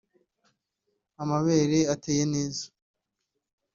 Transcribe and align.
amabere 1.21 1.79
ateye 1.93 2.23
neza 2.33 2.65